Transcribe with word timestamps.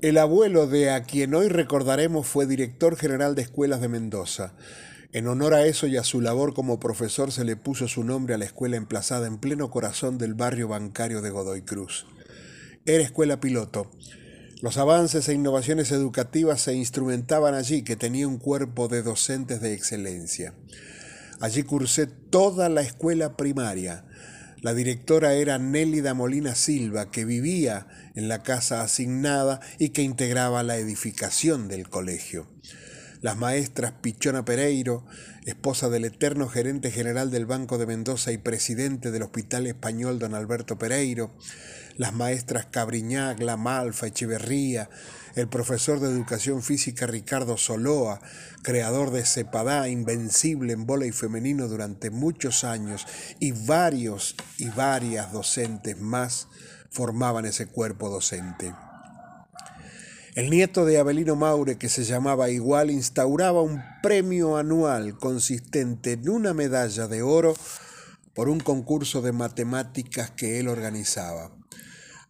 El 0.00 0.16
abuelo 0.18 0.68
de 0.68 0.90
a 0.90 1.02
quien 1.02 1.34
hoy 1.34 1.48
recordaremos 1.48 2.24
fue 2.24 2.46
director 2.46 2.94
general 2.94 3.34
de 3.34 3.42
escuelas 3.42 3.80
de 3.80 3.88
Mendoza. 3.88 4.54
En 5.12 5.26
honor 5.26 5.54
a 5.54 5.66
eso 5.66 5.88
y 5.88 5.96
a 5.96 6.04
su 6.04 6.20
labor 6.20 6.54
como 6.54 6.78
profesor 6.78 7.32
se 7.32 7.44
le 7.44 7.56
puso 7.56 7.88
su 7.88 8.04
nombre 8.04 8.32
a 8.32 8.38
la 8.38 8.44
escuela 8.44 8.76
emplazada 8.76 9.26
en 9.26 9.38
pleno 9.38 9.72
corazón 9.72 10.16
del 10.16 10.34
barrio 10.34 10.68
bancario 10.68 11.20
de 11.20 11.30
Godoy 11.30 11.62
Cruz. 11.62 12.06
Era 12.86 13.02
escuela 13.02 13.40
piloto. 13.40 13.90
Los 14.62 14.76
avances 14.78 15.28
e 15.28 15.34
innovaciones 15.34 15.90
educativas 15.90 16.60
se 16.60 16.74
instrumentaban 16.74 17.54
allí, 17.54 17.82
que 17.82 17.96
tenía 17.96 18.28
un 18.28 18.38
cuerpo 18.38 18.86
de 18.86 19.02
docentes 19.02 19.60
de 19.60 19.74
excelencia. 19.74 20.54
Allí 21.40 21.64
cursé 21.64 22.06
toda 22.06 22.68
la 22.68 22.82
escuela 22.82 23.36
primaria, 23.36 24.04
la 24.60 24.74
directora 24.74 25.34
era 25.34 25.58
Nélida 25.58 26.14
Molina 26.14 26.54
Silva, 26.54 27.10
que 27.10 27.24
vivía 27.24 27.86
en 28.14 28.28
la 28.28 28.42
casa 28.42 28.82
asignada 28.82 29.60
y 29.78 29.90
que 29.90 30.02
integraba 30.02 30.62
la 30.62 30.76
edificación 30.76 31.68
del 31.68 31.88
colegio. 31.88 32.48
Las 33.20 33.36
maestras 33.36 33.94
Pichona 34.00 34.44
Pereiro, 34.44 35.04
esposa 35.44 35.88
del 35.88 36.04
eterno 36.04 36.46
gerente 36.48 36.92
general 36.92 37.32
del 37.32 37.46
Banco 37.46 37.76
de 37.76 37.86
Mendoza 37.86 38.30
y 38.30 38.38
presidente 38.38 39.10
del 39.10 39.24
Hospital 39.24 39.66
Español 39.66 40.20
don 40.20 40.34
Alberto 40.34 40.78
Pereiro, 40.78 41.34
las 41.96 42.14
maestras 42.14 42.66
Cabriñac, 42.66 43.40
Malfa, 43.56 44.06
Echeverría, 44.06 44.88
el 45.34 45.48
profesor 45.48 45.98
de 45.98 46.10
educación 46.10 46.62
física 46.62 47.08
Ricardo 47.08 47.56
Soloa, 47.56 48.20
creador 48.62 49.10
de 49.10 49.24
Cepadá, 49.24 49.88
invencible 49.88 50.72
en 50.72 50.86
y 51.04 51.10
femenino 51.10 51.66
durante 51.66 52.10
muchos 52.10 52.62
años, 52.62 53.04
y 53.40 53.50
varios 53.50 54.36
y 54.58 54.68
varias 54.68 55.32
docentes 55.32 55.98
más 55.98 56.46
formaban 56.88 57.46
ese 57.46 57.66
cuerpo 57.66 58.08
docente. 58.08 58.72
El 60.38 60.50
nieto 60.50 60.84
de 60.84 60.98
Abelino 60.98 61.34
Maure, 61.34 61.78
que 61.78 61.88
se 61.88 62.04
llamaba 62.04 62.48
igual, 62.48 62.92
instauraba 62.92 63.60
un 63.60 63.82
premio 64.04 64.56
anual 64.56 65.18
consistente 65.18 66.12
en 66.12 66.28
una 66.28 66.54
medalla 66.54 67.08
de 67.08 67.22
oro 67.22 67.56
por 68.34 68.48
un 68.48 68.60
concurso 68.60 69.20
de 69.20 69.32
matemáticas 69.32 70.30
que 70.30 70.60
él 70.60 70.68
organizaba. 70.68 71.50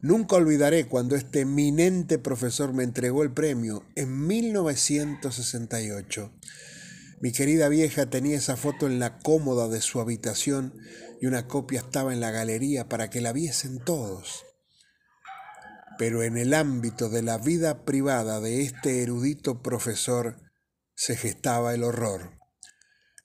Nunca 0.00 0.36
olvidaré 0.36 0.86
cuando 0.86 1.16
este 1.16 1.40
eminente 1.40 2.18
profesor 2.18 2.72
me 2.72 2.82
entregó 2.82 3.22
el 3.22 3.30
premio 3.30 3.84
en 3.94 4.26
1968. 4.26 6.32
Mi 7.20 7.30
querida 7.30 7.68
vieja 7.68 8.08
tenía 8.08 8.38
esa 8.38 8.56
foto 8.56 8.86
en 8.86 9.00
la 9.00 9.18
cómoda 9.18 9.68
de 9.68 9.82
su 9.82 10.00
habitación 10.00 10.72
y 11.20 11.26
una 11.26 11.46
copia 11.46 11.80
estaba 11.80 12.14
en 12.14 12.20
la 12.20 12.30
galería 12.30 12.88
para 12.88 13.10
que 13.10 13.20
la 13.20 13.34
viesen 13.34 13.80
todos. 13.80 14.47
Pero 15.98 16.22
en 16.22 16.36
el 16.36 16.54
ámbito 16.54 17.08
de 17.08 17.22
la 17.22 17.38
vida 17.38 17.84
privada 17.84 18.40
de 18.40 18.62
este 18.62 19.02
erudito 19.02 19.62
profesor 19.62 20.40
se 20.94 21.16
gestaba 21.16 21.74
el 21.74 21.84
horror. 21.84 22.38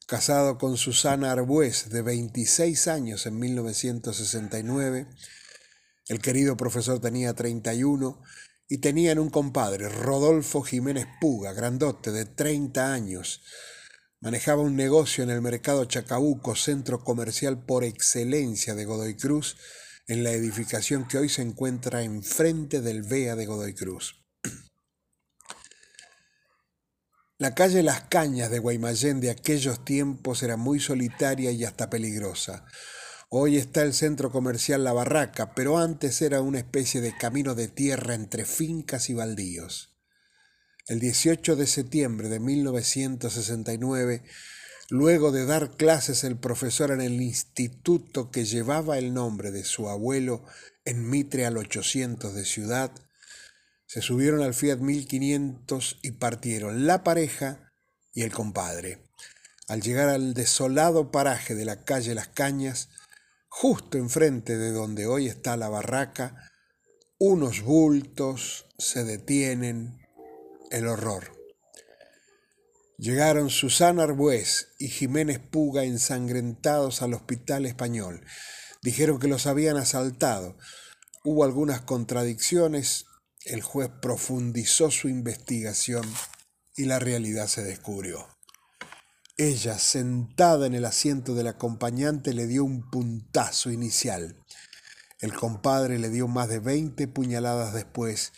Casado 0.08 0.58
con 0.58 0.76
Susana 0.76 1.32
Arbués, 1.32 1.90
de 1.90 2.02
26 2.02 2.88
años 2.88 3.26
en 3.26 3.40
1969, 3.40 5.08
el 6.10 6.20
querido 6.20 6.58
profesor 6.58 7.00
tenía 7.00 7.34
31 7.34 8.22
y 8.68 8.80
tenían 8.80 9.20
un 9.20 9.30
compadre, 9.30 9.88
Rodolfo 9.88 10.62
Jiménez 10.62 11.06
Puga, 11.22 11.54
grandote, 11.54 12.12
de 12.12 12.26
30 12.26 12.92
años. 12.92 13.44
Manejaba 14.20 14.62
un 14.62 14.76
negocio 14.76 15.24
en 15.24 15.30
el 15.30 15.42
mercado 15.42 15.86
Chacabuco, 15.86 16.56
centro 16.56 17.04
comercial 17.04 17.66
por 17.66 17.84
excelencia 17.84 18.74
de 18.74 18.86
Godoy 18.86 19.16
Cruz, 19.16 19.58
en 20.08 20.24
la 20.24 20.32
edificación 20.32 21.08
que 21.08 21.18
hoy 21.18 21.30
se 21.30 21.42
encuentra 21.42 22.04
enfrente 22.04 22.82
del 22.82 23.04
VEA 23.04 23.36
de 23.36 23.46
Godoy 23.46 23.74
Cruz. 23.74 24.24
La 27.38 27.56
calle 27.56 27.84
Las 27.84 28.02
Cañas 28.02 28.52
de 28.52 28.60
Guaymallén 28.60 29.22
de 29.22 29.32
aquellos 29.32 29.86
tiempos 29.86 30.44
era 30.44 30.58
muy 30.58 30.80
solitaria 30.80 31.52
y 31.52 31.64
hasta 31.64 31.90
peligrosa. 31.90 32.66
Hoy 33.30 33.58
está 33.58 33.82
el 33.82 33.94
centro 33.94 34.32
comercial 34.32 34.84
La 34.84 34.94
Barraca, 34.94 35.56
pero 35.56 35.80
antes 35.80 36.22
era 36.22 36.42
una 36.42 36.60
especie 36.60 37.02
de 37.02 37.18
camino 37.18 37.56
de 37.56 37.68
tierra 37.68 38.14
entre 38.14 38.46
fincas 38.46 39.10
y 39.10 39.16
baldíos. 39.16 39.98
El 40.86 41.00
18 41.00 41.56
de 41.56 41.66
septiembre 41.66 42.30
de 42.30 42.40
1969, 42.40 44.24
luego 44.94 45.32
de 45.32 45.48
dar 45.48 45.72
clases 45.72 46.24
el 46.24 46.38
profesor 46.38 46.92
en 46.92 47.02
el 47.02 47.20
instituto 47.20 48.30
que 48.30 48.46
llevaba 48.46 49.00
el 49.00 49.12
nombre 49.12 49.50
de 49.50 49.64
su 49.64 49.90
abuelo 49.90 50.44
en 50.86 51.10
Mitre 51.10 51.48
al 51.48 51.58
800 51.58 52.36
de 52.36 52.46
Ciudad, 52.46 52.92
se 53.88 54.04
subieron 54.04 54.44
al 54.44 54.54
Fiat 54.54 54.78
1500 54.78 55.98
y 56.04 56.12
partieron 56.12 56.86
la 56.86 57.04
pareja 57.04 57.74
y 58.14 58.22
el 58.22 58.32
compadre. 58.32 59.00
Al 59.68 59.82
llegar 59.82 60.10
al 60.10 60.36
desolado 60.36 61.10
paraje 61.10 61.56
de 61.56 61.66
la 61.66 61.84
calle 61.84 62.14
Las 62.14 62.28
Cañas, 62.28 62.90
justo 63.50 63.98
enfrente 63.98 64.60
de 64.60 64.72
donde 64.72 65.08
hoy 65.08 65.26
está 65.26 65.58
la 65.58 65.70
barraca, 65.70 66.52
unos 67.18 67.62
bultos 67.62 68.68
se 68.78 69.04
detienen, 69.04 69.98
el 70.70 70.86
horror. 70.86 71.43
Llegaron 73.04 73.50
Susana 73.50 74.04
Arbués 74.04 74.70
y 74.80 74.88
Jiménez 74.88 75.38
Puga 75.38 75.84
ensangrentados 75.84 77.02
al 77.02 77.14
hospital 77.14 77.66
español. 77.66 78.26
Dijeron 78.82 79.20
que 79.20 79.28
los 79.28 79.46
habían 79.46 79.76
asaltado. 79.76 80.56
Hubo 81.26 81.44
algunas 81.44 81.82
contradicciones, 81.82 83.08
el 83.44 83.62
juez 83.62 83.90
profundizó 84.02 84.90
su 84.90 85.10
investigación 85.10 86.06
y 86.78 86.86
la 86.86 86.98
realidad 87.00 87.48
se 87.48 87.62
descubrió. 87.62 88.26
Ella, 89.36 89.80
sentada 89.80 90.66
en 90.66 90.74
el 90.74 90.86
asiento 90.86 91.36
del 91.36 91.48
acompañante, 91.48 92.34
le 92.34 92.48
dio 92.48 92.64
un 92.64 92.90
puntazo 92.90 93.70
inicial. 93.70 94.42
El 95.20 95.34
compadre 95.34 96.00
le 96.00 96.10
dio 96.10 96.30
más 96.30 96.48
de 96.48 96.60
veinte 96.60 97.10
puñaladas 97.10 97.74
después 97.74 98.32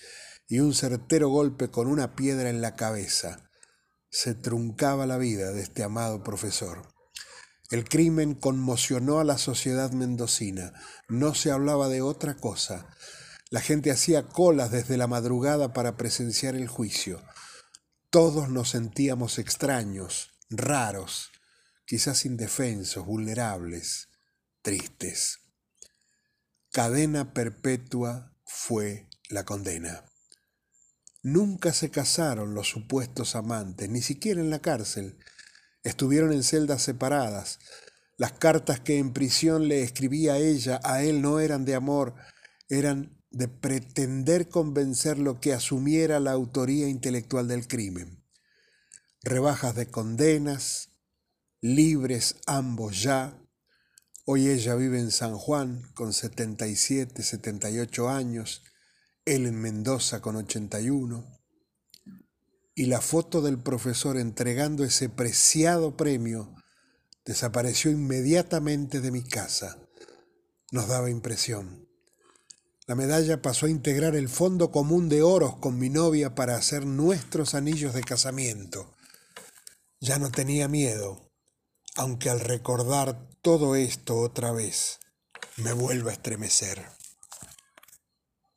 y 0.48 0.58
un 0.58 0.74
certero 0.74 1.30
golpe 1.30 1.70
con 1.70 1.86
una 1.86 2.16
piedra 2.16 2.50
en 2.50 2.62
la 2.62 2.76
cabeza. 2.76 3.46
Se 4.16 4.34
truncaba 4.34 5.06
la 5.06 5.18
vida 5.18 5.52
de 5.52 5.62
este 5.62 5.84
amado 5.84 6.24
profesor. 6.24 6.88
El 7.70 7.84
crimen 7.84 8.34
conmocionó 8.34 9.20
a 9.20 9.26
la 9.26 9.38
sociedad 9.38 9.92
mendocina. 9.92 10.72
No 11.10 11.36
se 11.36 11.52
hablaba 11.52 11.90
de 11.90 12.02
otra 12.02 12.38
cosa. 12.38 12.96
La 13.50 13.60
gente 13.60 13.92
hacía 13.92 14.30
colas 14.30 14.72
desde 14.72 14.96
la 14.96 15.08
madrugada 15.08 15.74
para 15.74 15.98
presenciar 15.98 16.56
el 16.56 16.70
juicio. 16.70 17.22
Todos 18.10 18.48
nos 18.48 18.70
sentíamos 18.70 19.38
extraños, 19.38 20.32
raros, 20.50 21.32
quizás 21.86 22.24
indefensos, 22.26 23.06
vulnerables, 23.06 24.08
tristes. 24.62 25.40
Cadena 26.72 27.34
perpetua 27.34 28.34
fue 28.46 29.10
la 29.28 29.44
condena. 29.44 30.06
Nunca 31.26 31.74
se 31.74 31.90
casaron 31.90 32.54
los 32.54 32.70
supuestos 32.70 33.36
amantes, 33.36 33.90
ni 33.90 34.02
siquiera 34.02 34.40
en 34.40 34.50
la 34.50 34.60
cárcel. 34.60 35.18
Estuvieron 35.84 36.32
en 36.32 36.44
celdas 36.44 36.84
separadas. 36.84 37.60
Las 38.16 38.32
cartas 38.32 38.80
que 38.80 38.98
en 38.98 39.12
prisión 39.12 39.68
le 39.68 39.82
escribía 39.82 40.38
ella 40.38 40.80
a 40.84 41.04
él 41.04 41.22
no 41.22 41.40
eran 41.40 41.66
de 41.66 41.76
amor, 41.76 42.16
eran 42.70 43.22
de 43.32 43.48
pretender 43.48 44.48
convencerlo 44.48 45.42
que 45.42 45.54
asumiera 45.54 46.20
la 46.20 46.32
autoría 46.32 46.88
intelectual 46.88 47.48
del 47.48 47.68
crimen 47.68 48.26
rebajas 49.26 49.74
de 49.74 49.88
condenas, 49.88 50.90
libres 51.60 52.36
ambos 52.46 53.02
ya. 53.02 53.42
Hoy 54.24 54.50
ella 54.50 54.76
vive 54.76 55.00
en 55.00 55.10
San 55.10 55.36
Juan 55.36 55.82
con 55.96 56.14
77, 56.14 57.24
78 57.24 58.08
años, 58.08 58.64
él 59.26 59.48
en 59.48 59.60
Mendoza 59.60 60.22
con 60.22 60.36
81. 60.36 61.26
Y 62.76 62.86
la 62.86 63.02
foto 63.02 63.42
del 63.42 63.58
profesor 63.58 64.18
entregando 64.18 64.84
ese 64.84 65.10
preciado 65.10 65.98
premio 65.98 66.56
desapareció 67.26 67.92
inmediatamente 67.92 69.02
de 69.02 69.12
mi 69.12 69.24
casa. 69.24 69.80
Nos 70.72 70.88
daba 70.88 71.10
impresión. 71.10 71.88
La 72.88 72.94
medalla 72.94 73.42
pasó 73.42 73.66
a 73.66 73.70
integrar 73.70 74.16
el 74.16 74.30
fondo 74.30 74.72
común 74.72 75.10
de 75.10 75.24
oros 75.24 75.58
con 75.58 75.80
mi 75.80 75.90
novia 75.90 76.36
para 76.36 76.56
hacer 76.56 76.86
nuestros 76.86 77.56
anillos 77.56 77.96
de 77.96 78.04
casamiento. 78.04 78.94
Ya 80.00 80.20
no 80.20 80.30
tenía 80.30 80.68
miedo, 80.68 81.32
aunque 81.96 82.30
al 82.30 82.42
recordar 82.42 83.28
todo 83.42 83.76
esto 83.76 84.18
otra 84.18 84.52
vez 84.52 85.00
me 85.58 85.74
vuelvo 85.74 86.10
a 86.10 86.14
estremecer. 86.14 86.86